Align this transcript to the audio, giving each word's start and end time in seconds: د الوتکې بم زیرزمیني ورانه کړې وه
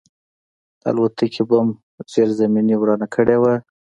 د 0.81 0.83
الوتکې 0.89 1.43
بم 1.49 1.67
زیرزمیني 2.13 2.75
ورانه 2.77 3.07
کړې 3.15 3.37
وه 3.41 3.53